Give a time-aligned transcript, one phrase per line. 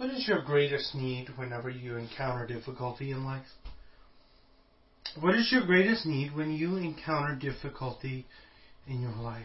[0.00, 3.44] What is your greatest need whenever you encounter difficulty in life?
[5.20, 8.24] What is your greatest need when you encounter difficulty
[8.86, 9.44] in your life?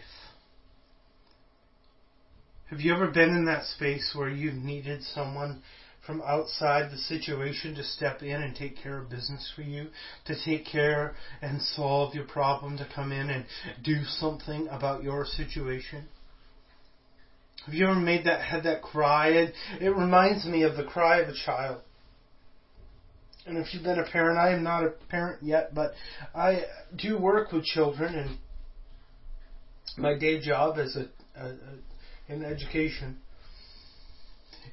[2.67, 5.61] Have you ever been in that space where you've needed someone
[6.07, 9.89] from outside the situation to step in and take care of business for you,
[10.23, 13.43] to take care and solve your problem, to come in and
[13.83, 16.07] do something about your situation?
[17.65, 19.29] Have you ever made that had that cry?
[19.29, 21.81] It, it reminds me of the cry of a child.
[23.47, 25.93] And if you've been a parent, I am not a parent yet, but
[26.33, 26.63] I
[26.95, 28.37] do work with children, and
[29.97, 31.07] my day job is a,
[31.39, 33.17] a, a in education.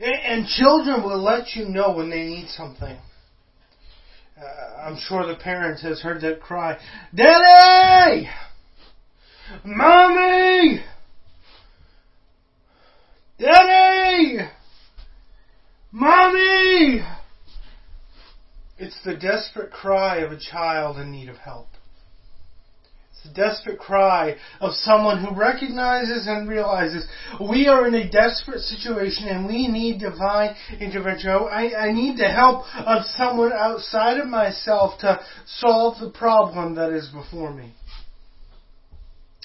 [0.00, 2.98] And, and children will let you know when they need something.
[4.38, 6.78] Uh, I'm sure the parent has heard that cry,
[7.14, 8.28] Daddy!
[9.64, 10.82] Mommy!
[13.42, 14.38] Daddy!
[15.90, 17.00] Mommy!
[18.78, 21.66] It's the desperate cry of a child in need of help.
[23.10, 27.04] It's the desperate cry of someone who recognizes and realizes
[27.40, 31.30] we are in a desperate situation and we need divine intervention.
[31.30, 36.92] I, I need the help of someone outside of myself to solve the problem that
[36.92, 37.74] is before me.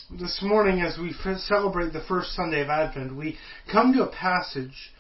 [0.09, 3.37] This morning, as we celebrate the first Sunday of Advent, we
[3.69, 4.93] come to a passage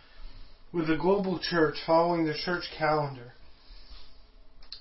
[0.73, 3.31] with the global church following the church calendar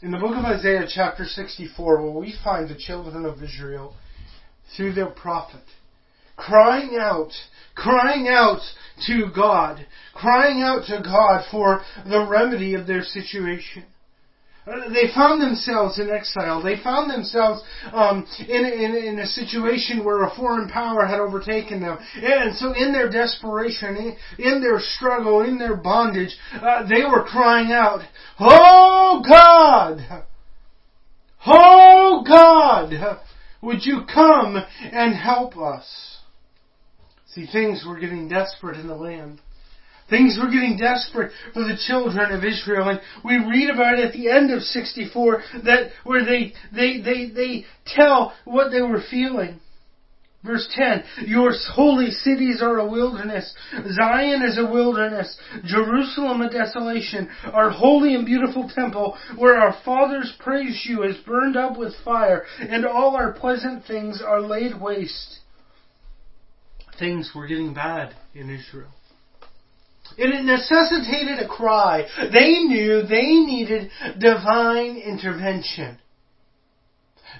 [0.02, 3.94] in the book of Isaiah, chapter 64, where we find the children of Israel
[4.76, 5.62] through their prophet
[6.36, 7.30] crying out,
[7.74, 8.60] crying out
[9.06, 13.84] to God, crying out to God for the remedy of their situation.
[14.66, 16.60] They found themselves in exile.
[16.60, 21.80] They found themselves um, in, in, in a situation where a foreign power had overtaken
[21.80, 21.98] them.
[22.16, 27.22] And so, in their desperation, in, in their struggle, in their bondage, uh, they were
[27.22, 28.00] crying out,
[28.40, 30.24] Oh God!
[31.46, 33.20] Oh God!
[33.62, 36.16] Would you come and help us?
[37.28, 39.40] See, things were getting desperate in the land.
[40.08, 44.12] Things were getting desperate for the children of Israel, and we read about it at
[44.12, 49.60] the end of 64 that where they, they, they, they tell what they were feeling.
[50.44, 53.52] Verse 10, Your holy cities are a wilderness.
[53.92, 55.36] Zion is a wilderness.
[55.64, 57.28] Jerusalem a desolation.
[57.52, 62.44] Our holy and beautiful temple, where our fathers praised you, is burned up with fire,
[62.60, 65.40] and all our pleasant things are laid waste.
[66.96, 68.92] Things were getting bad in Israel.
[70.18, 72.04] And it necessitated a cry.
[72.32, 75.98] They knew they needed divine intervention.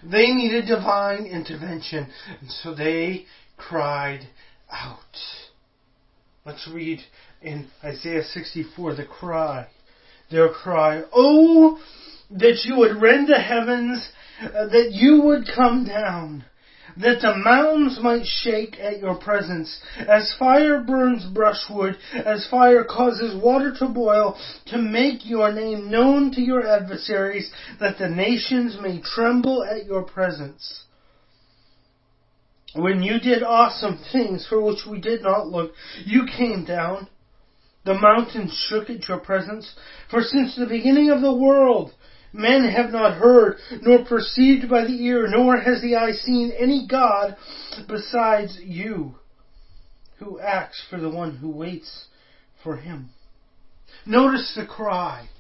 [0.03, 2.09] They needed divine intervention.
[2.41, 3.25] And so they
[3.57, 4.29] cried
[4.71, 4.99] out.
[6.45, 7.01] Let's read
[7.43, 9.69] in Isaiah 64 the cry.
[10.31, 11.79] Their cry, Oh,
[12.31, 14.09] that you would rend the heavens,
[14.43, 16.45] uh, that you would come down
[16.99, 19.81] that the mountains might shake at your presence.
[19.99, 26.33] As fire burns brushwood, as fire causes water to boil, to make your name known
[26.33, 30.85] to your adversaries, that the nations may tremble at your presence.
[32.75, 35.73] When you did awesome things for which we did not look,
[36.05, 37.09] you came down.
[37.85, 39.73] The mountains shook at your presence,
[40.11, 41.93] for since the beginning of the world,
[42.37, 46.87] Men have not heard, nor perceived by the ear, nor has the eye seen any
[46.87, 47.35] God
[47.89, 49.15] besides you,
[50.19, 52.05] who acts for the one who waits
[52.63, 53.09] for him.
[54.05, 55.31] Notice the cry,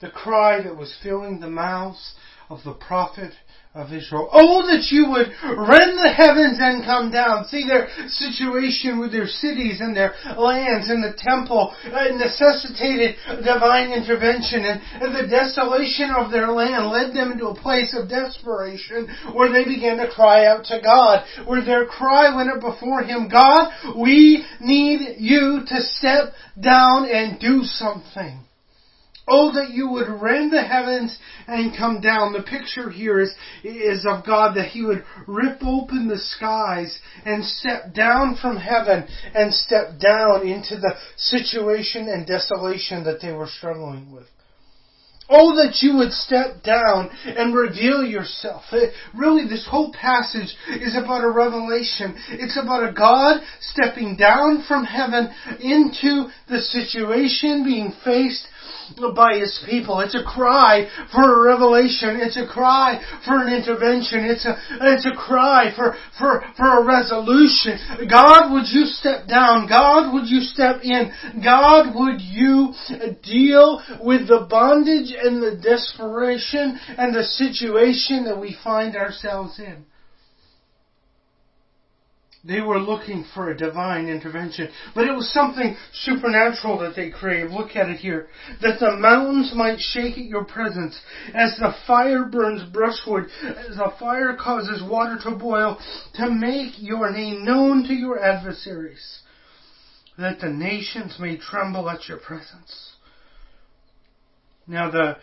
[0.00, 2.14] the cry that was filling the mouths
[2.48, 3.32] of the prophet
[3.74, 4.28] of Israel.
[4.30, 7.48] Oh, that you would rend the heavens and come down.
[7.48, 13.96] See their situation with their cities and their lands and the temple uh, necessitated divine
[13.96, 19.08] intervention and, and the desolation of their land led them into a place of desperation
[19.32, 23.30] where they began to cry out to God, where their cry went up before Him,
[23.32, 28.44] God, we need you to step down and do something.
[29.28, 31.16] Oh, that you would rend the heavens
[31.46, 32.32] and come down.
[32.32, 33.32] The picture here is,
[33.62, 39.06] is of God that He would rip open the skies and step down from heaven
[39.34, 44.26] and step down into the situation and desolation that they were struggling with.
[45.28, 48.64] Oh, that you would step down and reveal yourself.
[48.72, 52.16] It, really, this whole passage is about a revelation.
[52.28, 58.46] It's about a God stepping down from heaven into the situation being faced
[59.14, 60.00] by his people.
[60.00, 62.20] It's a cry for a revelation.
[62.20, 64.24] It's a cry for an intervention.
[64.24, 67.78] It's a, it's a cry for, for, for a resolution.
[68.08, 69.68] God, would you step down?
[69.68, 71.12] God, would you step in?
[71.42, 72.72] God, would you
[73.22, 79.84] deal with the bondage and the desperation and the situation that we find ourselves in?
[82.44, 84.68] They were looking for a divine intervention.
[84.96, 87.52] But it was something supernatural that they craved.
[87.52, 88.26] Look at it here.
[88.60, 90.98] That the mountains might shake at your presence.
[91.34, 95.78] As the fire burns brushwood, as the fire causes water to boil,
[96.14, 99.20] to make your name known to your adversaries.
[100.18, 102.92] That the nations may tremble at your presence.
[104.66, 105.16] Now the,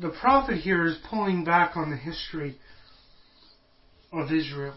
[0.00, 2.56] the prophet here is pulling back on the history
[4.12, 4.74] of Israel.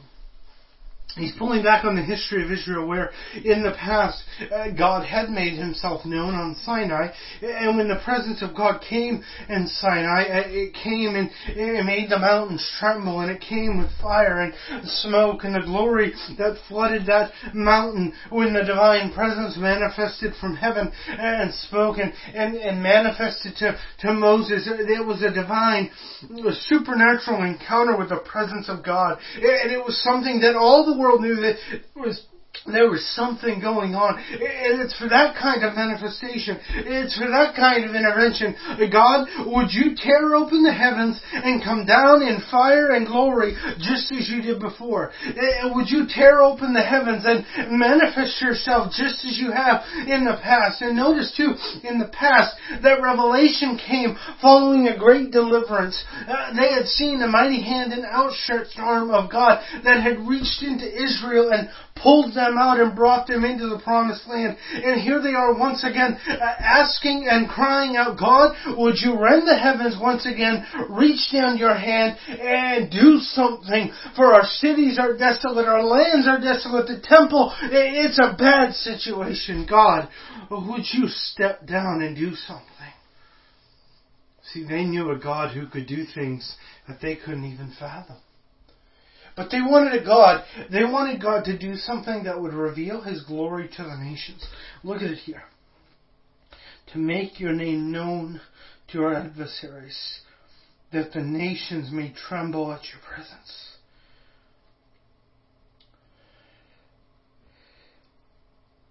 [1.15, 4.21] He's pulling back on the history of Israel where in the past
[4.53, 7.07] uh, God had made himself known on Sinai
[7.41, 12.09] and when the presence of God came in Sinai uh, it came and it made
[12.09, 14.53] the mountains tremble and it came with fire and
[14.83, 20.91] smoke and the glory that flooded that mountain when the divine presence manifested from heaven
[21.07, 24.67] and spoke and, and, and manifested to, to Moses.
[24.67, 25.89] It was a divine
[26.45, 30.99] a supernatural encounter with the presence of God and it was something that all the
[30.99, 31.55] world knew that
[31.95, 32.21] was
[32.65, 34.17] there was something going on.
[34.17, 36.59] And it's for that kind of manifestation.
[36.87, 38.55] It's for that kind of intervention.
[38.91, 44.11] God, would you tear open the heavens and come down in fire and glory just
[44.11, 45.11] as you did before?
[45.75, 47.45] Would you tear open the heavens and
[47.77, 50.81] manifest yourself just as you have in the past?
[50.81, 51.53] And notice too,
[51.83, 55.97] in the past, that revelation came following a great deliverance.
[56.27, 60.63] Uh, they had seen the mighty hand and outstretched arm of God that had reached
[60.63, 64.57] into Israel and pulled them out and brought them into the promised land.
[64.73, 69.47] And here they are once again uh, asking and crying out, God, would you rend
[69.47, 75.17] the heavens once again, reach down your hand and do something for our cities are
[75.17, 79.65] desolate, our lands are desolate, the temple, it's a bad situation.
[79.69, 80.09] God,
[80.51, 82.65] would you step down and do something?
[84.53, 86.55] See, they knew a God who could do things
[86.87, 88.17] that they couldn't even fathom.
[89.35, 93.23] But they wanted a God, they wanted God to do something that would reveal His
[93.23, 94.45] glory to the nations.
[94.83, 95.43] Look at it here.
[96.93, 98.39] To make your name known
[98.91, 100.19] to our adversaries,
[100.93, 103.75] that the nations may tremble at your presence.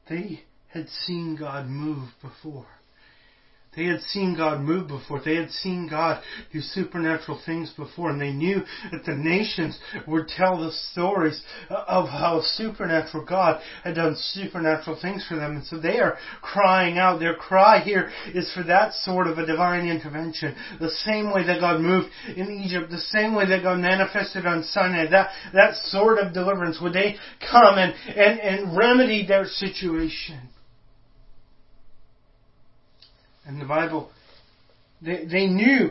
[0.09, 2.67] They had seen God move before.
[3.77, 5.21] They had seen God move before.
[5.25, 6.23] They had seen God
[6.53, 8.11] do supernatural things before.
[8.11, 8.63] And they knew
[8.93, 15.25] that the nations would tell the stories of how supernatural God had done supernatural things
[15.29, 15.57] for them.
[15.57, 17.19] And so they are crying out.
[17.19, 20.55] Their cry here is for that sort of a divine intervention.
[20.81, 24.63] The same way that God moved in Egypt, the same way that God manifested on
[24.65, 26.79] Sinai, that, that sort of deliverance.
[26.81, 27.17] Would they
[27.51, 30.51] come and, and, and remedy their situation?
[33.47, 34.11] And the Bible,
[35.03, 35.91] they, they knew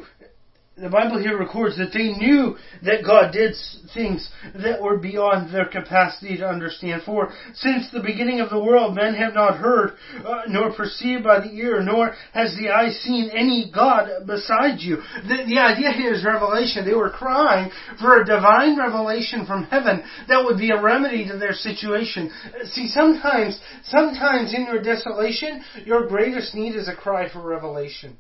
[0.76, 3.54] the Bible here records that they knew that God did
[3.94, 7.04] things that were beyond their capacity to understand.
[7.04, 11.42] For since the beginning of the world, men have not heard, uh, nor perceived by
[11.42, 14.98] the ear, nor has the eye seen any God beside you.
[14.98, 16.86] The, the idea here is revelation.
[16.86, 21.38] They were crying for a divine revelation from heaven that would be a remedy to
[21.38, 22.32] their situation.
[22.72, 28.18] See, sometimes, sometimes in your desolation, your greatest need is a cry for revelation.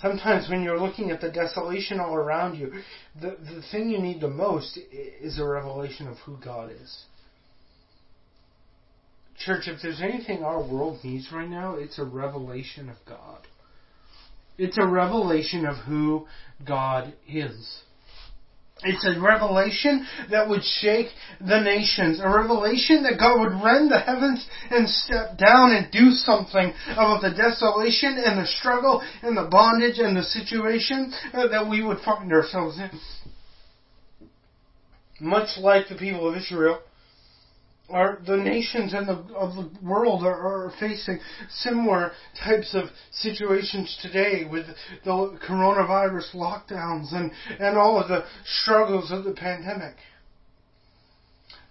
[0.00, 2.72] Sometimes when you're looking at the desolation all around you,
[3.20, 4.78] the, the thing you need the most
[5.20, 7.04] is a revelation of who God is.
[9.38, 13.46] Church, if there's anything our world needs right now, it's a revelation of God.
[14.58, 16.26] It's a revelation of who
[16.66, 17.82] God is.
[18.82, 21.08] It's a revelation that would shake
[21.40, 22.20] the nations.
[22.20, 27.22] A revelation that God would rend the heavens and step down and do something about
[27.22, 32.00] the desolation and the struggle and the bondage and the situation uh, that we would
[32.00, 32.90] find ourselves in.
[35.20, 36.80] Much like the people of Israel,
[37.88, 42.12] are the nations and the of the world are, are, facing similar
[42.42, 44.66] types of situations today with
[45.04, 49.94] the coronavirus lockdowns and, and all of the struggles of the pandemic.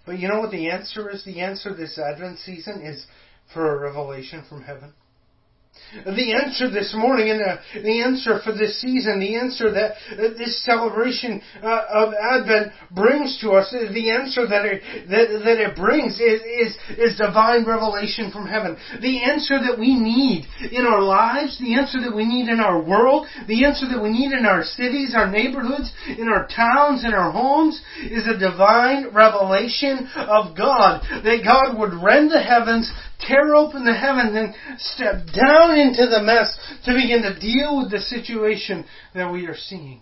[0.06, 1.24] But you know what the answer is?
[1.24, 3.06] The answer this Advent season is
[3.52, 4.94] for a revelation from heaven.
[6.04, 10.34] The answer this morning and uh, the answer for this season, the answer that uh,
[10.36, 15.76] this celebration uh, of Advent brings to us, the answer that it, that, that it
[15.76, 18.76] brings is, is, is divine revelation from heaven.
[19.00, 22.82] The answer that we need in our lives, the answer that we need in our
[22.82, 27.14] world, the answer that we need in our cities, our neighborhoods, in our towns, in
[27.14, 31.02] our homes, is a divine revelation of God.
[31.22, 36.22] That God would rend the heavens, tear open the heavens, and step down into the
[36.22, 40.00] mess to begin to deal with the situation that we are seeing.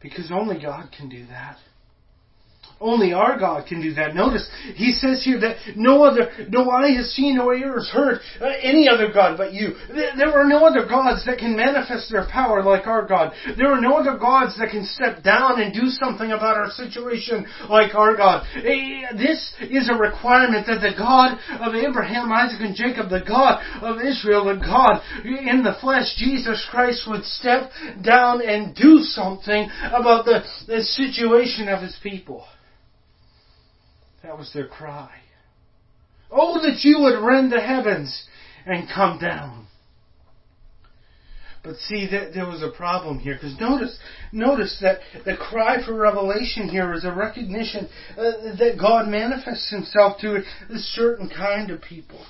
[0.00, 1.58] Because only God can do that.
[2.82, 4.14] Only our God can do that.
[4.14, 8.20] Notice, he says here that no other, no eye has seen, no ear has heard
[8.40, 9.74] uh, any other God but you.
[9.92, 13.34] There are no other gods that can manifest their power like our God.
[13.58, 17.46] There are no other gods that can step down and do something about our situation
[17.68, 18.46] like our God.
[18.56, 23.60] Eh, this is a requirement that the God of Abraham, Isaac, and Jacob, the God
[23.82, 27.72] of Israel, the God in the flesh, Jesus Christ, would step
[28.02, 32.46] down and do something about the, the situation of his people.
[34.22, 35.10] That was their cry.
[36.30, 38.26] Oh, that you would rend the heavens
[38.66, 39.66] and come down.
[41.62, 43.98] But see, that there was a problem here because notice,
[44.32, 50.18] notice that the cry for revelation here is a recognition uh, that God manifests Himself
[50.20, 52.24] to a certain kind of people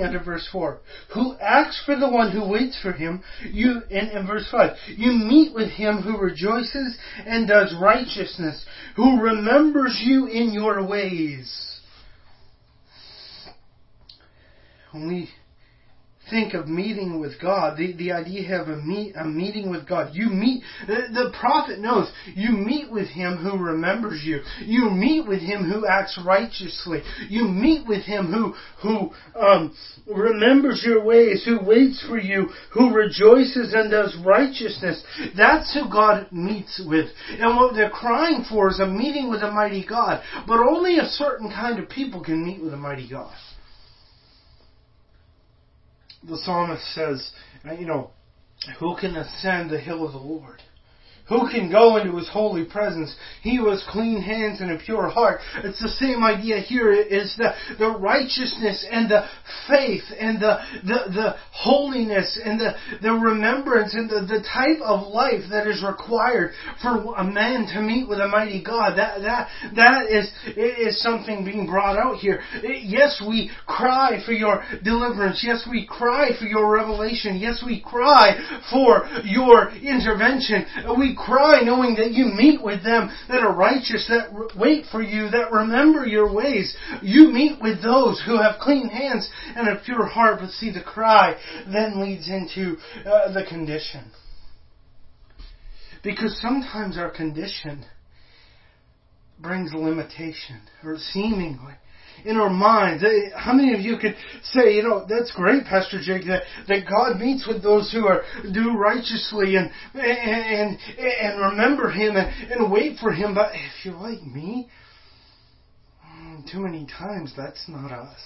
[0.00, 0.78] end of verse 4.
[1.14, 5.12] Who acts for the one who waits for him, you, in, in verse 5, you
[5.12, 6.96] meet with him who rejoices
[7.26, 8.64] and does righteousness,
[8.96, 11.80] who remembers you in your ways.
[14.92, 15.30] When we
[16.30, 20.14] think of meeting with God, the, the idea of a, meet, a meeting with God.
[20.14, 24.40] You meet, the, prophet knows, you meet with Him who remembers you.
[24.64, 27.02] You meet with Him who acts righteously.
[27.28, 29.74] You meet with Him who, who, um,
[30.06, 35.02] remembers your ways, who waits for you, who rejoices and does righteousness.
[35.36, 37.08] That's who God meets with.
[37.30, 40.22] And what they're crying for is a meeting with a mighty God.
[40.46, 43.34] But only a certain kind of people can meet with a mighty God
[46.22, 47.30] the psalmist says,
[47.78, 48.10] you know,
[48.78, 50.62] who can ascend the hill of the Lord?
[51.30, 53.14] Who can go into his holy presence?
[53.42, 55.40] He who has clean hands and a pure heart.
[55.62, 59.26] It's the same idea here is the, the righteousness and the
[59.68, 65.06] faith and the, the, the holiness and the, the remembrance and the, the type of
[65.06, 66.50] life that is required
[66.82, 68.98] for a man to meet with a mighty God.
[68.98, 72.40] That, that, that is, is something being brought out here.
[72.64, 75.44] Yes, we cry for your deliverance.
[75.46, 77.36] Yes, we cry for your revelation.
[77.36, 78.34] Yes, we cry
[78.68, 80.66] for your intervention.
[80.98, 85.30] We cry knowing that you meet with them that are righteous, that wait for you,
[85.30, 86.76] that remember your ways.
[87.02, 90.40] You meet with those who have clean hands and a pure heart.
[90.40, 91.36] But see, the cry
[91.66, 94.10] then leads into uh, the condition.
[96.02, 97.84] Because sometimes our condition
[99.38, 101.74] brings limitation, or seemingly
[102.24, 103.04] in our minds.
[103.36, 107.18] How many of you could say, you know, that's great, Pastor Jake, that, that God
[107.18, 108.22] meets with those who are
[108.52, 113.34] do righteously and and and remember Him and, and wait for Him.
[113.34, 114.68] But if you're like me,
[116.06, 118.20] mm, too many times that's not us.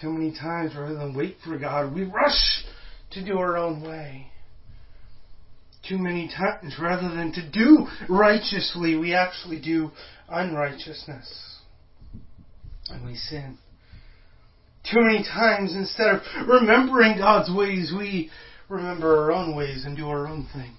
[0.00, 2.64] Too many times, rather than wait for God, we rush
[3.12, 4.26] to do our own way
[5.88, 9.90] too many times rather than to do righteously, we actually do
[10.28, 11.53] unrighteousness
[12.90, 13.58] and we sin.
[14.90, 18.30] Too many times, instead of remembering God's ways, we
[18.68, 20.72] remember our own ways and do our own thing.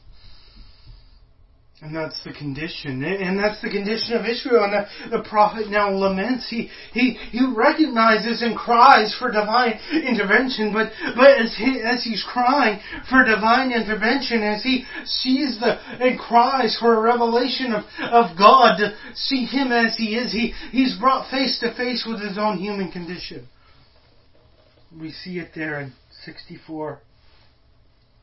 [1.82, 3.04] And that's the condition.
[3.04, 4.64] And that's the condition of Israel.
[4.64, 4.74] And
[5.12, 6.50] the, the prophet now laments.
[6.50, 10.72] He, he, he recognizes and cries for divine intervention.
[10.72, 12.80] But, but as, he, as he's crying
[13.10, 18.78] for divine intervention, as he sees the, and cries for a revelation of, of God
[18.78, 22.58] to see him as he is, he, he's brought face to face with his own
[22.58, 23.50] human condition.
[24.98, 25.92] We see it there in
[26.24, 27.02] 64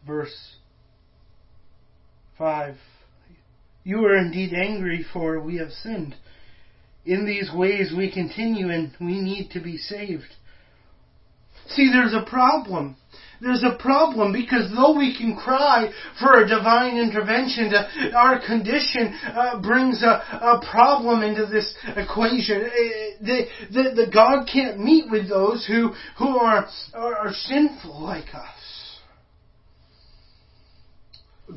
[0.06, 0.56] verse
[2.38, 2.76] 5.
[3.84, 6.14] You are indeed angry, for we have sinned.
[7.04, 10.36] In these ways we continue and we need to be saved.
[11.68, 12.96] See, there's a problem.
[13.40, 19.18] There's a problem because though we can cry for a divine intervention, to, our condition
[19.24, 22.62] uh, brings a, a, problem into this equation.
[22.62, 22.68] Uh,
[23.20, 28.32] the, the, the God can't meet with those who, who are, are, are sinful like
[28.32, 28.61] us.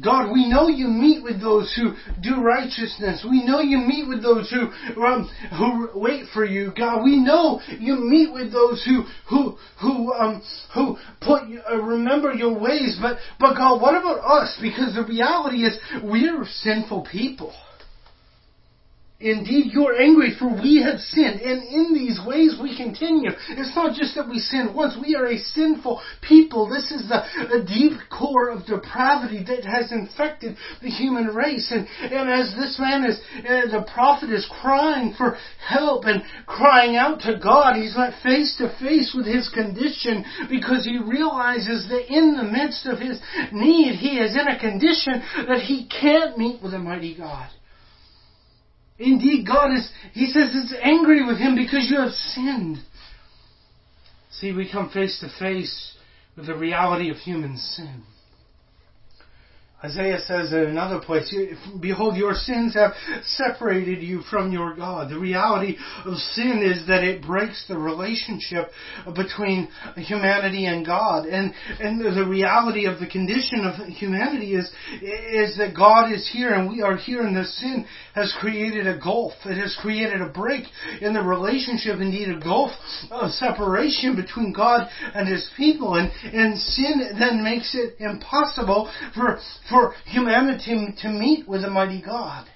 [0.03, 3.25] God, we know you meet with those who do righteousness.
[3.29, 4.71] We know you meet with those who
[5.01, 7.03] um, who wait for you, God.
[7.03, 12.59] We know you meet with those who who who um, who put uh, remember your
[12.59, 12.97] ways.
[13.01, 14.57] But but God, what about us?
[14.61, 17.53] Because the reality is we're sinful people.
[19.25, 23.31] Indeed, you are angry, for we have sinned, and in these ways we continue.
[23.49, 26.69] It's not just that we sin once, we are a sinful people.
[26.69, 31.71] This is the, the deep core of depravity that has infected the human race.
[31.71, 36.95] And, and as this man is, uh, the prophet is crying for help and crying
[36.95, 42.13] out to God, he's met face to face with his condition because he realizes that
[42.13, 43.19] in the midst of his
[43.51, 47.49] need, he is in a condition that he can't meet with a mighty God.
[48.97, 52.77] Indeed, God is, He says, is angry with him because you have sinned.
[54.31, 55.95] See, we come face to face
[56.37, 58.03] with the reality of human sin.
[59.85, 61.33] Isaiah says in another place,
[61.79, 65.11] Behold, your sins have separated you from your God.
[65.11, 68.69] The reality of sin is that it breaks the relationship
[69.15, 71.25] between humanity and God.
[71.25, 76.53] And, and the reality of the condition of humanity is, is that God is here
[76.53, 79.33] and we are here and the sin has created a gulf.
[79.45, 80.63] It has created a break
[81.01, 82.71] in the relationship, indeed a gulf
[83.11, 85.95] of separation between God and His people.
[85.95, 89.39] And, and sin then makes it impossible for,
[89.69, 92.47] for for humanity to meet with a mighty God.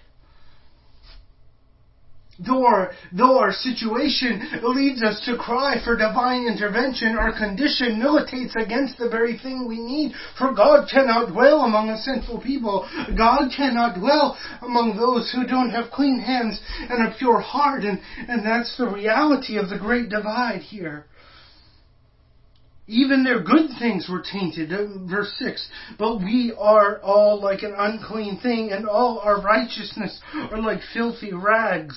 [2.39, 8.55] Though our, though our situation leads us to cry for divine intervention, our condition militates
[8.55, 10.13] against the very thing we need.
[10.37, 12.87] For God cannot dwell among a sinful people.
[13.17, 17.83] God cannot dwell among those who don't have clean hands and a pure heart.
[17.83, 17.99] And,
[18.29, 21.08] and that's the reality of the great divide here.
[22.89, 24.73] Even their good things were tainted.
[24.73, 25.69] Uh, verse 6.
[25.99, 31.31] But we are all like an unclean thing, and all our righteousness are like filthy
[31.31, 31.95] rags.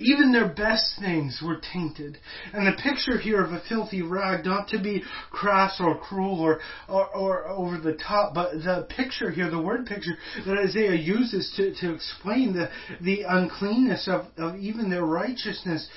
[0.00, 2.18] Even their best things were tainted.
[2.52, 6.58] And the picture here of a filthy rag, not to be crass or cruel or,
[6.88, 11.52] or, or over the top, but the picture here, the word picture that Isaiah uses
[11.56, 15.88] to, to explain the, the uncleanness of, of even their righteousness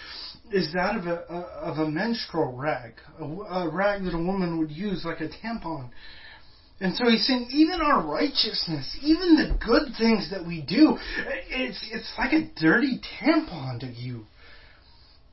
[0.51, 1.15] is that of a,
[1.61, 5.89] of a menstrual rag, a, a rag that a woman would use like a tampon.
[6.79, 10.97] And so he's saying, even our righteousness, even the good things that we do,
[11.49, 14.25] it's it's like a dirty tampon to you.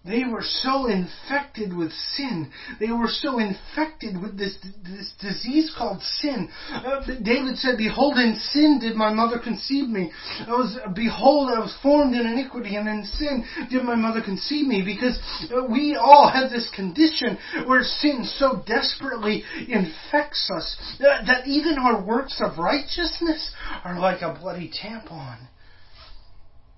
[0.07, 2.51] They were so infected with sin.
[2.79, 6.51] They were so infected with this, this disease called sin.
[6.71, 10.13] Uh, David said, Behold, in sin did my mother conceive me.
[10.47, 14.67] I was, behold, I was formed in iniquity, and in sin did my mother conceive
[14.67, 14.83] me.
[14.85, 15.19] Because
[15.51, 21.79] uh, we all have this condition where sin so desperately infects us uh, that even
[21.79, 25.39] our works of righteousness are like a bloody tampon.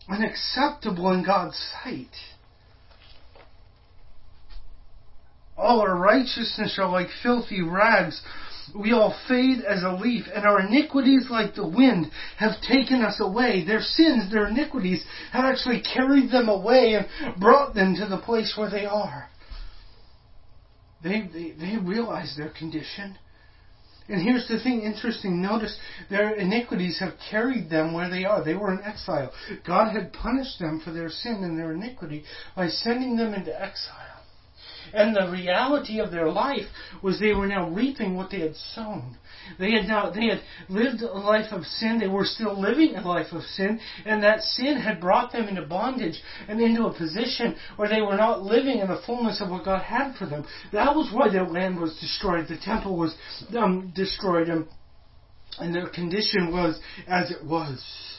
[0.08, 2.14] Unacceptable in God's sight.
[5.56, 8.20] All our righteousness are like filthy rags.
[8.74, 13.16] We all fade as a leaf, and our iniquities, like the wind, have taken us
[13.20, 13.64] away.
[13.64, 18.54] Their sins, their iniquities, have actually carried them away and brought them to the place
[18.56, 19.28] where they are.
[21.02, 23.16] They, they, they realize their condition.
[24.08, 25.42] And here's the thing interesting.
[25.42, 25.76] Notice
[26.10, 28.44] their iniquities have carried them where they are.
[28.44, 29.32] They were in exile.
[29.66, 34.05] God had punished them for their sin and their iniquity by sending them into exile.
[34.92, 36.66] And the reality of their life
[37.02, 39.16] was they were now reaping what they had sown.
[39.58, 41.98] They had now they had lived a life of sin.
[41.98, 45.62] They were still living a life of sin, and that sin had brought them into
[45.62, 49.64] bondage and into a position where they were not living in the fullness of what
[49.64, 50.44] God had for them.
[50.72, 52.48] That was why their land was destroyed.
[52.48, 53.14] The temple was
[53.56, 54.66] um, destroyed, and,
[55.58, 58.15] and their condition was as it was.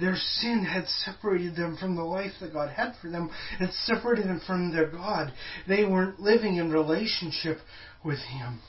[0.00, 4.26] Their sin had separated them from the life that God had for them, had separated
[4.26, 5.32] them from their God.
[5.68, 7.58] They weren't living in relationship
[8.02, 8.60] with Him.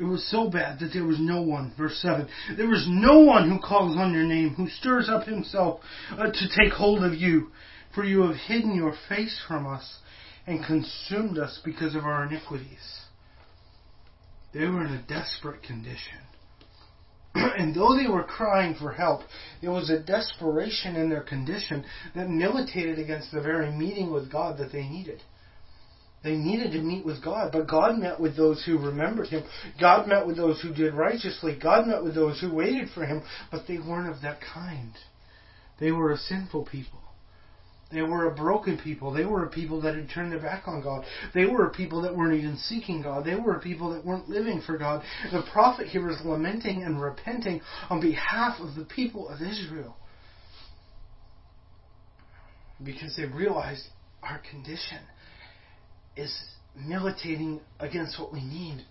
[0.00, 3.48] It was so bad that there was no one, verse 7, there was no one
[3.48, 7.52] who calls on your name, who stirs up himself uh, to take hold of you,
[7.94, 9.98] for you have hidden your face from us
[10.48, 13.02] and consumed us because of our iniquities.
[14.52, 16.18] They were in a desperate condition.
[17.58, 19.22] and though they were crying for help,
[19.60, 24.58] there was a desperation in their condition that militated against the very meeting with God
[24.58, 25.20] that they needed.
[26.22, 29.44] They needed to meet with God, but God met with those who remembered Him.
[29.78, 31.58] God met with those who did righteously.
[31.60, 34.92] God met with those who waited for Him, but they weren't of that kind.
[35.80, 37.00] They were a sinful people.
[37.92, 39.12] They were a broken people.
[39.12, 41.04] They were a people that had turned their back on God.
[41.34, 43.24] They were a people that weren't even seeking God.
[43.24, 45.02] They were a people that weren't living for God.
[45.30, 49.96] The prophet here is lamenting and repenting on behalf of the people of Israel.
[52.82, 53.84] Because they realized
[54.22, 54.98] our condition
[56.16, 56.34] is
[56.76, 58.84] militating against what we need.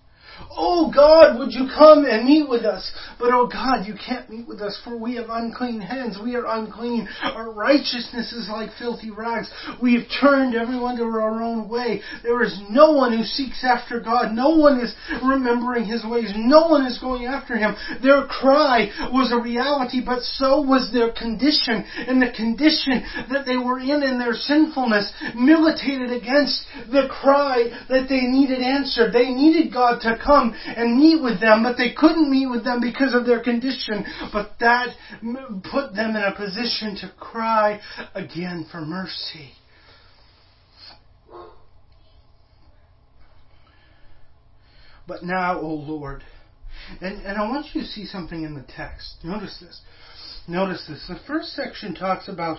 [0.49, 2.91] Oh God, would you come and meet with us?
[3.19, 6.17] But oh God, you can't meet with us for we have unclean hands.
[6.21, 7.07] We are unclean.
[7.21, 9.49] Our righteousness is like filthy rags.
[9.81, 12.01] We have turned everyone to our own way.
[12.23, 14.33] There is no one who seeks after God.
[14.33, 16.31] No one is remembering his ways.
[16.35, 17.75] No one is going after him.
[18.01, 21.85] Their cry was a reality, but so was their condition.
[22.07, 28.07] And the condition that they were in in their sinfulness militated against the cry that
[28.09, 29.13] they needed answered.
[29.13, 32.81] They needed God to come and meet with them, but they couldn't meet with them
[32.81, 34.05] because of their condition.
[34.31, 34.89] But that
[35.71, 37.79] put them in a position to cry
[38.13, 39.51] again for mercy.
[45.07, 46.23] But now, O Lord,
[47.01, 49.15] and, and I want you to see something in the text.
[49.23, 49.81] Notice this.
[50.47, 51.05] Notice this.
[51.07, 52.57] The first section talks about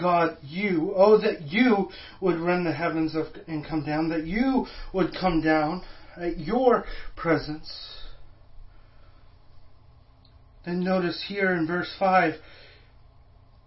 [0.00, 0.92] God, you.
[0.96, 3.14] Oh, that you would rend the heavens
[3.46, 5.82] and come down, that you would come down
[6.20, 6.84] at your
[7.16, 7.70] presence.
[10.64, 12.34] Then notice here in verse 5,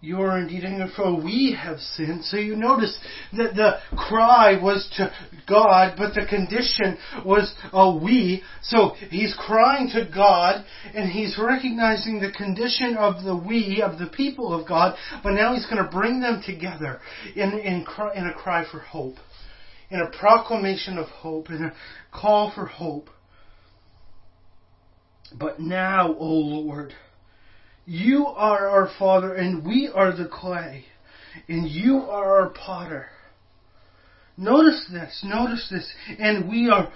[0.02, 2.24] you are indeed angry, for we have sinned.
[2.24, 2.98] So you notice
[3.36, 5.12] that the cry was to
[5.48, 8.42] God, but the condition was a we.
[8.62, 14.08] So he's crying to God, and he's recognizing the condition of the we, of the
[14.08, 17.00] people of God, but now he's going to bring them together
[17.36, 17.86] in, in,
[18.16, 19.16] in a cry for hope
[19.92, 21.72] in a proclamation of hope, in a
[22.10, 23.10] call for hope.
[25.38, 26.94] But now, O Lord,
[27.84, 30.86] you are our Father, and we are the clay,
[31.46, 33.06] and you are our potter.
[34.38, 36.90] Notice this, notice this, and we are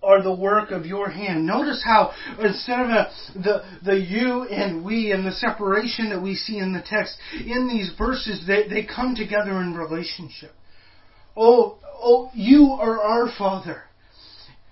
[0.00, 1.44] are the work of your hand.
[1.44, 6.36] Notice how instead of a, the the you and we and the separation that we
[6.36, 10.52] see in the text in these verses, they, they come together in relationship.
[11.36, 13.82] Oh, oh, you are our Father.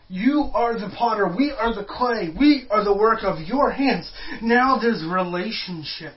[0.09, 1.35] You are the potter.
[1.37, 2.33] We are the clay.
[2.39, 4.11] We are the work of your hands.
[4.41, 6.15] Now there's relationship.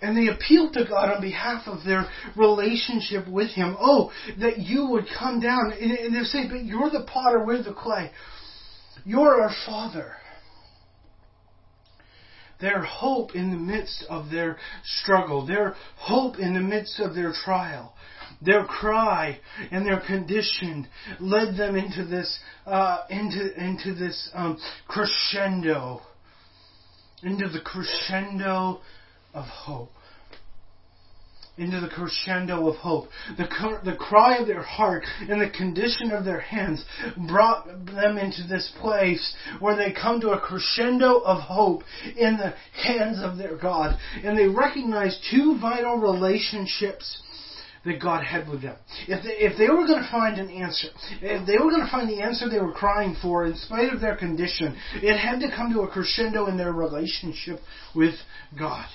[0.00, 3.76] And they appeal to God on behalf of their relationship with Him.
[3.80, 5.72] Oh, that you would come down.
[5.80, 8.10] And they say, but you're the potter, we're the clay.
[9.04, 10.12] You're our Father.
[12.60, 17.32] Their hope in the midst of their struggle, their hope in the midst of their
[17.32, 17.94] trial,
[18.42, 19.38] their cry
[19.70, 20.86] and their condition
[21.20, 26.00] led them into this uh, into into this um, crescendo,
[27.22, 28.80] into the crescendo
[29.34, 29.90] of hope
[31.58, 33.08] into the crescendo of hope.
[33.38, 33.46] The,
[33.84, 36.84] the cry of their heart and the condition of their hands
[37.28, 41.82] brought them into this place where they come to a crescendo of hope
[42.16, 43.98] in the hands of their God.
[44.22, 47.22] And they recognize two vital relationships
[47.86, 48.76] that God had with them.
[49.08, 50.88] If they, if they were going to find an answer,
[51.22, 54.00] if they were going to find the answer they were crying for in spite of
[54.00, 57.60] their condition, it had to come to a crescendo in their relationship
[57.94, 58.14] with
[58.58, 58.86] God.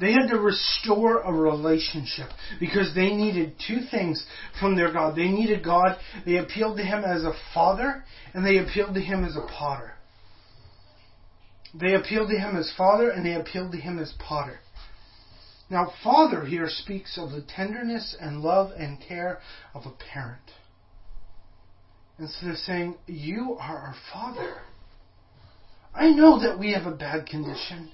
[0.00, 4.26] They had to restore a relationship because they needed two things
[4.58, 5.14] from their God.
[5.14, 5.96] They needed God,
[6.26, 8.02] they appealed to Him as a father,
[8.34, 9.92] and they appealed to Him as a potter.
[11.74, 14.58] They appealed to Him as father, and they appealed to Him as potter.
[15.72, 19.40] Now, father here speaks of the tenderness and love and care
[19.72, 20.50] of a parent.
[22.18, 24.56] Instead of saying, You are our father.
[25.94, 27.90] I know that we have a bad condition.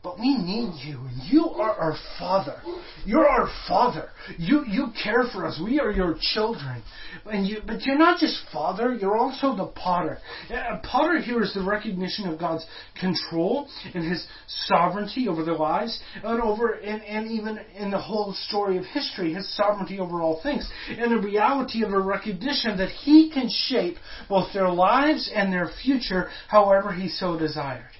[0.00, 1.00] But we need you.
[1.28, 2.62] You are our Father.
[3.04, 4.10] You're our Father.
[4.38, 5.60] You you care for us.
[5.62, 6.84] We are your children.
[7.26, 8.94] And you, but you're not just Father.
[8.94, 10.18] You're also the Potter.
[10.50, 12.64] A Potter here is the recognition of God's
[13.00, 18.32] control and His sovereignty over their lives, and over and, and even in the whole
[18.46, 22.90] story of history, His sovereignty over all things, and the reality of a recognition that
[22.90, 23.96] He can shape
[24.28, 27.90] both their lives and their future, however He so desired.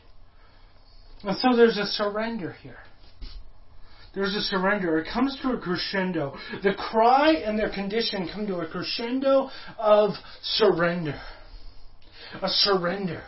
[1.24, 2.78] And so there's a surrender here.
[4.14, 4.98] There's a surrender.
[4.98, 6.36] It comes to a crescendo.
[6.62, 11.20] The cry and their condition come to a crescendo of surrender.
[12.42, 13.22] A surrender.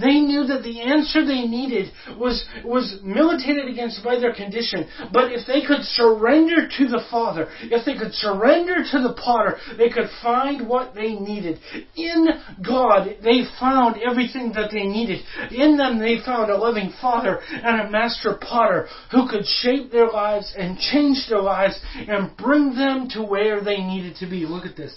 [0.00, 4.88] They knew that the answer they needed was, was militated against by their condition.
[5.12, 9.58] But if they could surrender to the Father, if they could surrender to the potter,
[9.78, 11.58] they could find what they needed.
[11.96, 12.26] In
[12.64, 15.20] God, they found everything that they needed.
[15.50, 20.08] In them, they found a loving Father and a master potter who could shape their
[20.08, 24.46] lives and change their lives and bring them to where they needed to be.
[24.46, 24.96] Look at this.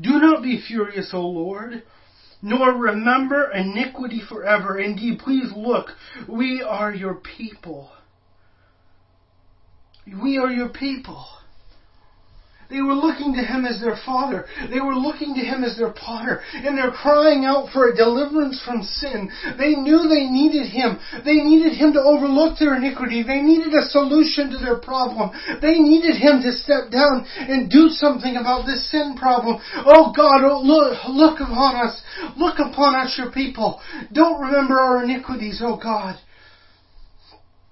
[0.00, 1.82] Do not be furious, O Lord,
[2.42, 4.78] nor remember iniquity forever.
[4.78, 5.90] Indeed, please look,
[6.28, 7.90] we are your people.
[10.06, 11.26] We are your people.
[12.68, 14.46] They were looking to him as their father.
[14.70, 16.42] They were looking to him as their potter.
[16.52, 19.30] And they're crying out for a deliverance from sin.
[19.58, 20.98] They knew they needed him.
[21.24, 23.22] They needed him to overlook their iniquity.
[23.22, 25.30] They needed a solution to their problem.
[25.62, 29.60] They needed him to step down and do something about this sin problem.
[29.84, 32.02] Oh God, oh, look, look upon us.
[32.36, 33.80] Look upon us, your people.
[34.12, 36.16] Don't remember our iniquities, oh God.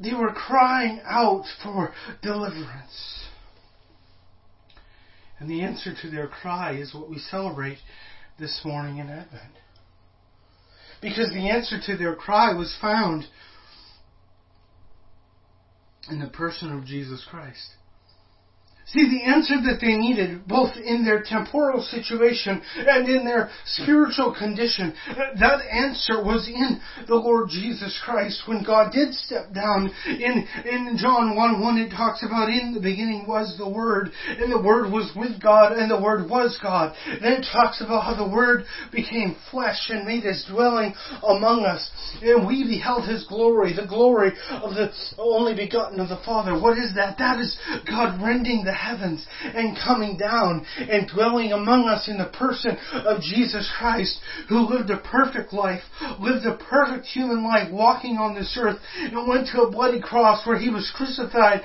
[0.00, 3.13] They were crying out for deliverance.
[5.38, 7.78] And the answer to their cry is what we celebrate
[8.38, 9.52] this morning in Advent.
[11.00, 13.26] Because the answer to their cry was found
[16.10, 17.72] in the person of Jesus Christ.
[18.86, 24.34] See, the answer that they needed, both in their temporal situation and in their spiritual
[24.34, 24.94] condition,
[25.40, 28.42] that answer was in the Lord Jesus Christ.
[28.46, 32.80] When God did step down in, in John 1 1, it talks about in the
[32.80, 36.94] beginning was the Word, and the Word was with God, and the Word was God.
[37.22, 40.94] Then it talks about how the Word became flesh and made his dwelling
[41.26, 41.88] among us,
[42.20, 46.60] and we beheld his glory, the glory of the only begotten of the Father.
[46.60, 47.16] What is that?
[47.16, 47.56] That is
[47.88, 53.20] God rending the heavens and coming down and dwelling among us in the person of
[53.20, 55.82] Jesus Christ, who lived a perfect life,
[56.20, 60.46] lived a perfect human life, walking on this earth, and went to a bloody cross
[60.46, 61.62] where he was crucified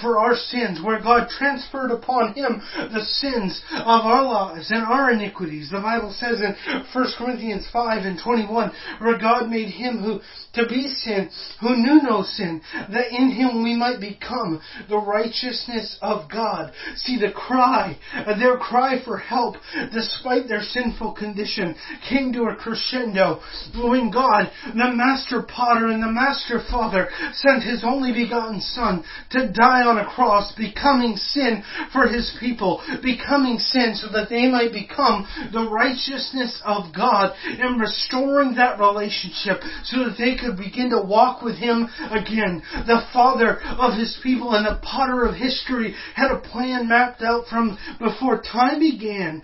[0.00, 2.60] for our sins, where God transferred upon him
[2.92, 5.70] the sins of our lives and our iniquities.
[5.70, 6.54] The Bible says in
[6.92, 10.20] 1 Corinthians 5 and 21, where God made him who
[10.54, 15.96] to be sin, who knew no sin, that in him we might become the righteousness
[16.02, 16.49] of God.
[16.96, 19.56] See, the cry, uh, their cry for help,
[19.92, 21.74] despite their sinful condition,
[22.08, 23.40] came to a crescendo
[23.74, 29.52] when God, the master potter and the master father, sent his only begotten son to
[29.52, 34.72] die on a cross, becoming sin for his people, becoming sin so that they might
[34.72, 41.02] become the righteousness of God and restoring that relationship so that they could begin to
[41.02, 42.62] walk with him again.
[42.86, 47.46] The father of his people and the potter of history had a plan mapped out
[47.48, 49.42] from before time began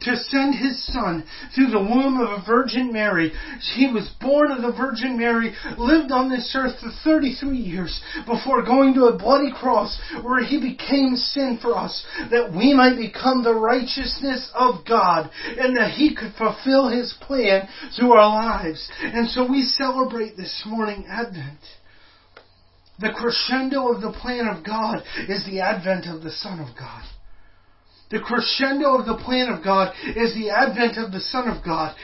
[0.00, 3.32] to send his son through the womb of a Virgin Mary.
[3.74, 8.64] He was born of the Virgin Mary, lived on this earth for 33 years before
[8.64, 13.42] going to a bloody cross where he became sin for us that we might become
[13.42, 18.88] the righteousness of God and that he could fulfill his plan through our lives.
[19.00, 21.58] And so we celebrate this morning Advent.
[22.98, 27.02] The crescendo of the plan of God is the advent of the Son of God.
[28.10, 31.96] The crescendo of the plan of God is the advent of the Son of God.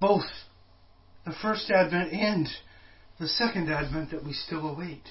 [0.00, 0.26] Both
[1.24, 2.46] the first advent and
[3.18, 5.02] the second advent that we still await.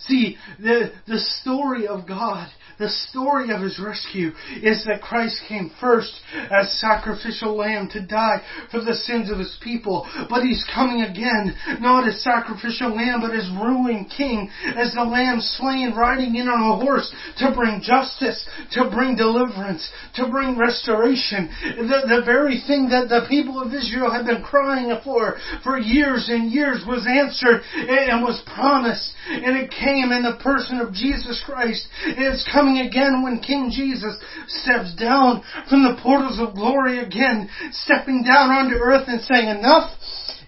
[0.00, 2.48] See, the, the story of God,
[2.78, 6.12] the story of His rescue is that Christ came first
[6.50, 10.06] as sacrificial lamb to die for the sins of His people.
[10.28, 15.40] But He's coming again, not as sacrificial lamb, but as ruling king, as the lamb
[15.40, 21.48] slain riding in on a horse to bring justice, to bring deliverance, to bring restoration.
[21.62, 26.28] The, the very thing that the people of Israel had been crying for for years
[26.28, 29.12] and years was answered and was promised.
[29.28, 31.86] And it came in the person of Jesus Christ.
[32.06, 34.14] It's coming again when King Jesus
[34.46, 39.90] steps down from the portals of glory again, stepping down onto earth and saying, enough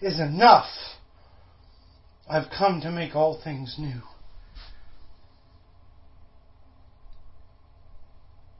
[0.02, 0.68] is enough.
[2.28, 4.02] I've come to make all things new.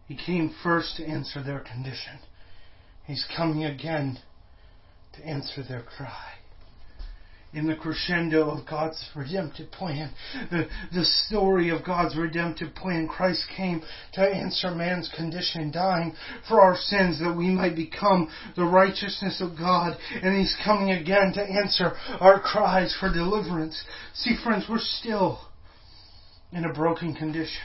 [0.09, 2.19] He came first to answer their condition.
[3.05, 4.19] He's coming again
[5.13, 6.40] to answer their cry
[7.53, 10.13] in the crescendo of God's redemptive plan,
[10.51, 13.09] the, the story of God's redemptive plan.
[13.09, 13.83] Christ came
[14.13, 16.15] to answer man's condition, dying
[16.49, 19.97] for our sins that we might become the righteousness of God.
[20.23, 23.83] And He's coming again to answer our cries for deliverance.
[24.15, 25.41] See, friends, we're still
[26.53, 27.63] in a broken condition.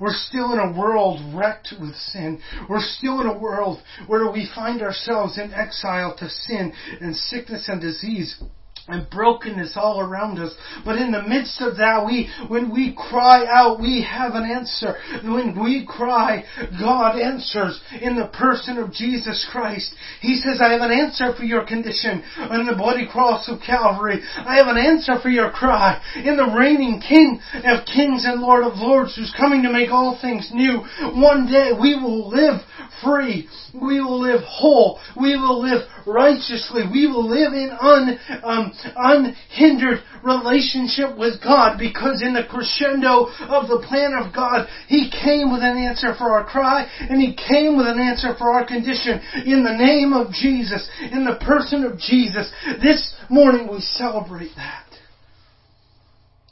[0.00, 2.40] We're still in a world wrecked with sin.
[2.68, 7.68] We're still in a world where we find ourselves in exile to sin and sickness
[7.68, 8.42] and disease
[8.86, 10.52] and brokenness all around us.
[10.84, 14.96] But in the midst of that, we, when we cry out, we have an answer.
[15.22, 16.44] When we cry,
[16.78, 19.94] God answers in the person of Jesus Christ.
[20.20, 24.20] He says, I have an answer for your condition on the bloody cross of Calvary.
[24.36, 28.64] I have an answer for your cry in the reigning King of kings and Lord
[28.64, 30.84] of lords who's coming to make all things new.
[31.14, 32.60] One day we will live
[33.04, 33.48] free.
[33.74, 34.98] We will live whole.
[35.16, 36.82] We will live righteously.
[36.90, 43.68] We will live in un, um, unhindered relationship with God because in the crescendo of
[43.68, 47.76] the plan of God, He came with an answer for our cry and He came
[47.76, 51.98] with an answer for our condition in the name of Jesus, in the person of
[51.98, 52.50] Jesus.
[52.80, 54.86] This morning we celebrate that.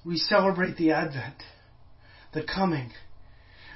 [0.04, 1.42] We celebrate the Advent,
[2.34, 2.90] the coming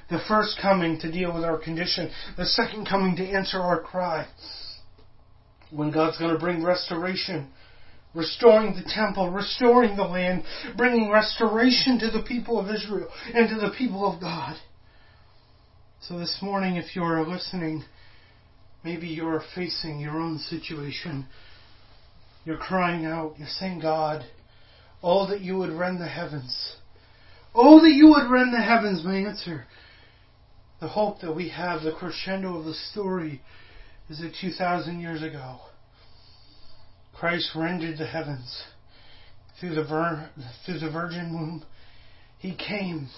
[0.09, 4.27] the first coming to deal with our condition, the second coming to answer our cry.
[5.69, 7.49] When God's going to bring restoration,
[8.15, 10.43] restoring the temple, restoring the land,
[10.77, 14.55] bringing restoration to the people of Israel and to the people of God.
[15.99, 17.83] So this morning, if you're listening,
[18.85, 21.25] maybe you're facing your own situation.
[22.45, 24.23] You're crying out, you're saying, God,
[25.03, 26.77] oh that you would rend the heavens.
[27.53, 29.65] Oh that you would rend the heavens, my answer
[30.79, 33.41] the hope that we have, the crescendo of the story,
[34.09, 35.59] is that 2,000 years ago,
[37.13, 38.63] Christ rendered the heavens
[39.59, 40.29] through the, vir-
[40.65, 41.63] through the virgin womb.
[42.37, 43.09] He came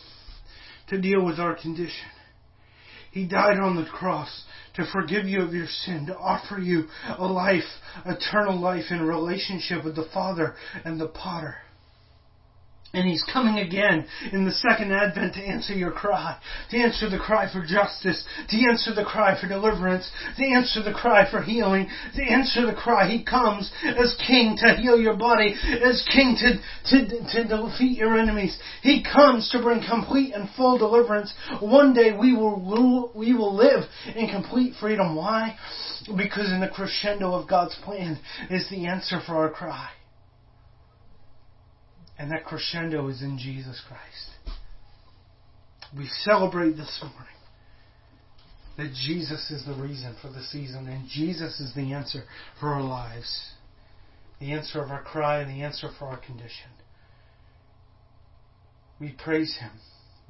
[0.88, 2.08] to deal with our condition.
[3.12, 4.44] He died on the cross
[4.76, 6.86] to forgive you of your sin, to offer you
[7.18, 7.64] a life,
[8.06, 11.56] eternal life in relationship with the Father and the potter.
[12.92, 16.40] And he's coming again in the second advent to answer your cry,
[16.72, 20.94] to answer the cry for justice, to answer the cry for deliverance, to answer the
[20.94, 23.08] cry for healing, to answer the cry.
[23.08, 26.58] He comes as king to heal your body, as king to,
[26.90, 28.58] to, to defeat your enemies.
[28.82, 31.32] He comes to bring complete and full deliverance.
[31.62, 33.84] One day we will, we will live
[34.16, 35.16] in complete freedom.
[35.16, 35.56] Why?
[36.18, 39.90] Because in the crescendo of God's plan is the answer for our cry.
[42.20, 44.56] And that crescendo is in Jesus Christ.
[45.98, 47.26] We celebrate this morning
[48.78, 52.24] that Jesus is the reason for the season and Jesus is the answer
[52.60, 53.54] for our lives.
[54.40, 56.70] The answer of our cry and the answer for our condition.
[59.00, 59.72] We praise Him.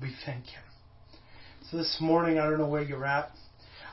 [0.01, 0.63] We thank Him.
[1.69, 3.31] So this morning, I don't know where you're at.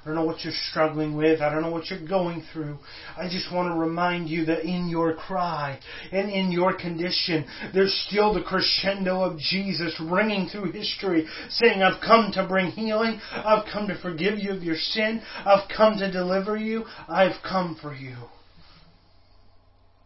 [0.07, 1.41] I don't know what you're struggling with.
[1.41, 2.79] I don't know what you're going through.
[3.17, 5.81] I just want to remind you that in your cry
[6.13, 12.01] and in your condition, there's still the crescendo of Jesus ringing through history saying, I've
[12.01, 13.19] come to bring healing.
[13.33, 15.21] I've come to forgive you of your sin.
[15.45, 16.85] I've come to deliver you.
[17.09, 18.15] I've come for you.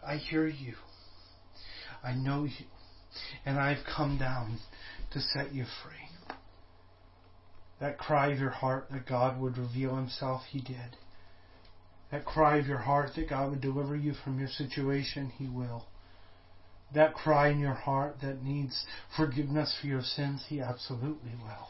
[0.03, 0.77] I hear you.
[2.03, 2.67] I know you.
[3.45, 4.61] And I've come down
[5.13, 6.10] to set you free
[7.81, 10.97] that cry of your heart that God would reveal Himself, He did.
[12.13, 15.87] That cry of your heart that God would deliver you from your situation, He will.
[16.95, 18.85] That cry in your heart that needs
[19.17, 21.69] forgiveness for your sins, He absolutely will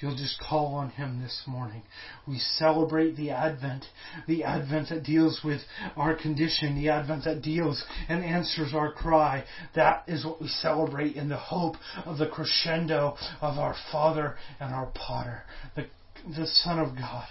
[0.00, 1.82] you'll just call on Him this morning.
[2.26, 3.84] We celebrate the Advent,
[4.26, 5.60] the Advent that deals with
[5.96, 9.44] our condition, the Advent that deals and answers our cry.
[9.74, 14.74] That is what we celebrate in the hope of the crescendo of our Father and
[14.74, 15.42] our Potter,
[15.76, 15.86] the
[16.36, 17.26] the Son of God,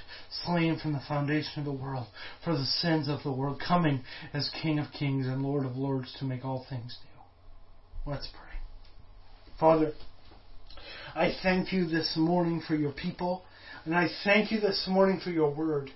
[0.46, 2.08] slain from the foundation of the world
[2.44, 6.14] for the sins of the world, coming as King of kings and Lord of lords
[6.20, 8.12] to make all things new.
[8.12, 8.60] Let's pray.
[9.60, 9.94] Father,
[11.16, 13.44] I thank you this morning for your people,
[13.84, 15.92] and I thank you this morning for your word.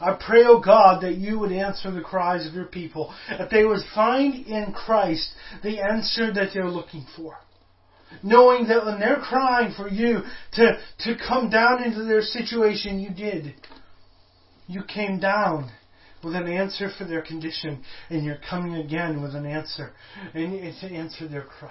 [0.00, 3.50] I pray, O oh God, that you would answer the cries of your people, that
[3.50, 5.30] they would find in Christ
[5.62, 7.36] the answer that they're looking for.
[8.22, 10.20] Knowing that when they're crying for you
[10.52, 13.54] to, to come down into their situation, you did.
[14.66, 15.70] You came down
[16.22, 19.92] with an answer for their condition, and you're coming again with an answer,
[20.32, 21.70] and to answer their cry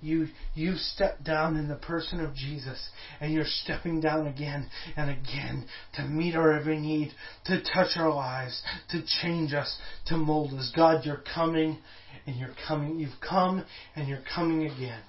[0.00, 2.78] you you step down in the person of Jesus
[3.20, 7.12] and you're stepping down again and again to meet our every need,
[7.46, 10.72] to touch our lives, to change us, to mold us.
[10.76, 11.78] God, you're coming
[12.26, 12.98] and you're coming.
[12.98, 15.02] You've come and you're coming again.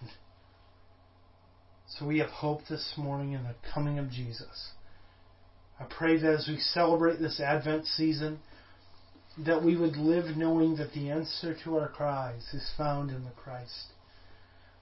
[1.98, 4.72] So we have hope this morning in the coming of Jesus.
[5.80, 8.40] I pray that as we celebrate this Advent season,
[9.46, 13.32] that we would live knowing that the answer to our cries is found in the
[13.32, 13.94] Christ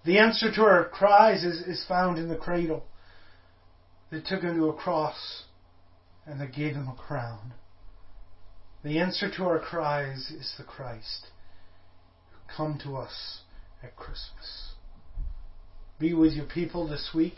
[0.06, 2.84] The answer to our cries is, is found in the cradle.
[4.12, 5.46] They took him to a cross
[6.28, 7.54] and they gave him a crown.
[8.84, 11.28] The answer to our cries is the Christ
[12.32, 13.40] who come to us
[13.82, 14.74] at Christmas.
[16.00, 17.38] Be with your people this week.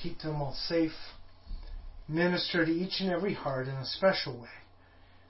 [0.00, 0.92] Keep them all safe.
[2.08, 4.48] Minister to each and every heart in a special way.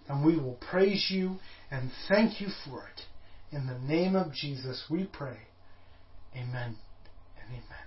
[0.06, 1.38] And we will praise you
[1.70, 3.56] and thank you for it.
[3.56, 5.38] In the name of Jesus we pray.
[6.36, 6.76] Amen
[7.38, 7.85] and amen.